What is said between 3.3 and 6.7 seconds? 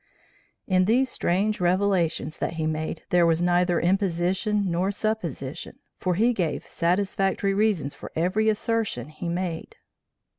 neither imposition nor supposition, for he gave